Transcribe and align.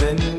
wenn 0.00 0.35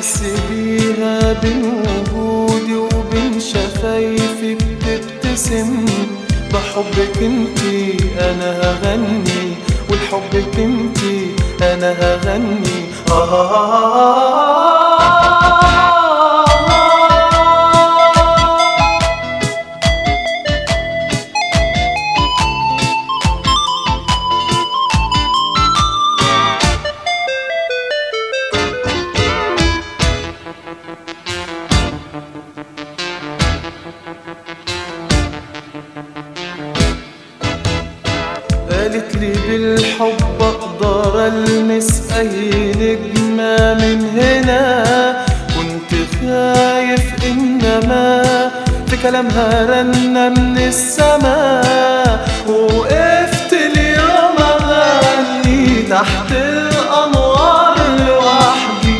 بحس 0.00 0.22
بيها 0.50 1.32
بين 1.32 1.84
وجودي 2.14 2.74
وبين 2.74 3.40
شفايفك 3.40 4.58
بتبتسم. 4.86 5.86
بحبك 6.52 7.16
انتي 7.22 7.96
أنا 8.18 8.50
هغني 8.60 9.54
ولحبك 9.90 10.58
انتي 10.58 11.30
أنا 11.62 11.92
هغني. 11.92 12.84
آه. 13.10 14.79
قالت 38.80 39.16
لي 39.16 39.32
بالحب 39.48 40.40
أقدر 40.40 41.26
ألمس 41.26 42.12
أي 42.18 42.72
نجمة 42.80 43.74
من 43.74 43.98
هنا. 44.18 44.84
كنت 45.56 45.90
خايف 46.20 47.24
إنما 47.24 48.22
في 48.86 48.96
كلامها 49.02 49.66
رنة 49.70 50.28
من 50.28 50.58
السماء 50.58 52.28
وقفت 52.48 53.52
اليوم 53.52 54.36
أغني 54.38 55.82
تحت 55.90 56.30
الأنوار 56.32 57.76
لوحدي. 58.06 58.96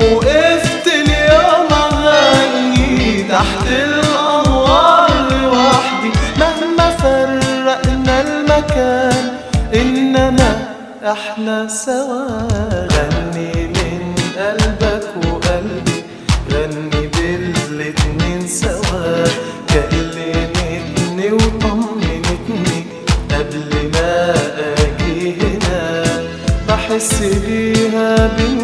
وقفت 0.00 0.86
اليوم 0.86 1.68
أغني 1.72 3.22
تحت 3.22 3.66
الأنوار 3.70 5.10
لوحدي. 5.42 6.10
مهما 6.38 6.90
فرقنا 6.90 8.20
المكان 8.20 9.13
انما 9.74 10.68
إحنا 11.02 11.68
سوا 11.68 12.28
غني 12.92 13.52
من 13.66 14.14
قلبك 14.38 15.08
وقلبي. 15.26 15.98
غني 16.52 17.06
بالاتنين 17.14 18.46
سوا 18.46 19.24
كلمتني 19.72 21.32
وطمنتني 21.32 22.78
قبل 23.30 23.70
ما 23.92 24.34
أجي 24.78 25.34
هنا 25.40 26.04
بحس 26.68 27.14
بيها 27.46 28.26
بين 28.36 28.58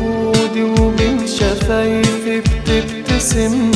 وجودي 0.00 0.62
وبين 0.62 1.26
شفايفي 1.26 2.40
بتبتسم. 2.40 3.70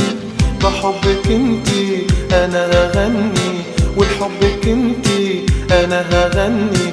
بحبك 0.64 1.26
انتي 1.30 2.06
أنا 2.32 2.66
هغني 2.66 3.52
ولحبك 3.96 4.68
انتي 4.68 5.46
أنا 5.70 6.00
هغني. 6.10 6.92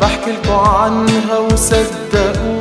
بحكي 0.00 0.32
لكم 0.32 0.52
عنها 0.52 1.38
وصدقوني. 1.38 2.00
في 2.10 2.59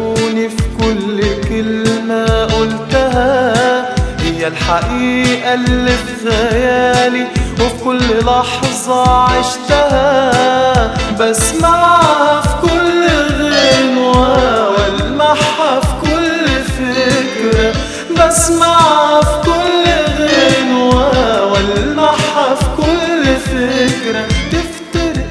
كل 0.89 1.22
كلمة 1.50 2.45
قلتها 2.45 3.95
هي 4.19 4.47
الحقيقة 4.47 5.53
اللي 5.53 5.91
في 5.91 6.29
خيالي 6.29 7.27
وفي 7.61 7.83
كل 7.83 8.25
لحظة 8.25 9.09
عشتها 9.09 10.94
بسمعها 11.19 12.41
في 12.41 12.50
كل 12.61 13.07
غنوة 13.44 14.69
والمعها 14.69 15.79
في 15.81 15.94
كل 16.01 16.47
فكرة. 16.63 17.73
بسمعها 18.17 19.21
في 19.21 19.41
كل 19.45 19.85
غنوة 20.23 21.45
والمعها 21.51 22.56
في 22.56 22.66
كل 22.77 23.23
فكرة. 23.35 24.25
تفترق 24.51 25.27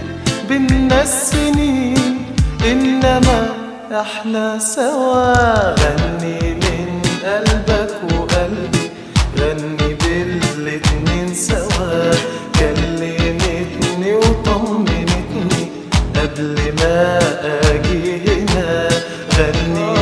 بينا 0.48 1.02
السنين 1.02 2.25
إنما 2.66 3.46
إحنا 3.93 4.59
سوا 4.59 5.32
غني 5.75 6.54
من 6.54 7.03
قلبك 7.25 7.94
وقلبي. 8.12 8.91
غني 9.38 9.94
بالاتنين 9.94 11.34
سوا 11.34 12.10
كلمتني 12.59 14.15
وطمنتني 14.15 15.62
قبل 16.16 16.56
ما 16.81 17.19
أجي 17.44 18.21
هنا. 18.26 18.88
غني 19.38 19.97